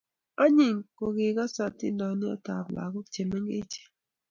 anyiny 0.43 0.79
ke 0.97 1.05
kosei 1.37 1.59
atindiotab 1.67 2.65
lagok 2.75 3.07
che 3.13 3.21
mengechen 3.29 3.89